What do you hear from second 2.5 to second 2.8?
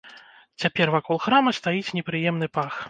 пах.